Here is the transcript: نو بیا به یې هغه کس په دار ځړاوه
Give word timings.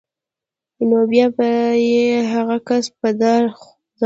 نو 0.89 0.99
بیا 1.11 1.27
به 1.35 1.49
یې 1.89 2.05
هغه 2.33 2.57
کس 2.67 2.85
په 2.99 3.09
دار 3.21 3.41
ځړاوه 3.49 3.69